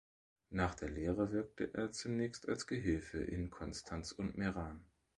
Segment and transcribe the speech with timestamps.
[0.49, 4.83] Nach der Lehre wirkte er zunächst als Gehilfe in Konstanz und Meran.